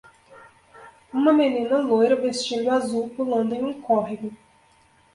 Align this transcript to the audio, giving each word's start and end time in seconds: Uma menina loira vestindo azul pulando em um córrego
Uma 1.13 1.31
menina 1.31 1.77
loira 1.77 2.15
vestindo 2.15 2.71
azul 2.71 3.11
pulando 3.11 3.53
em 3.53 3.63
um 3.63 3.79
córrego 3.81 4.33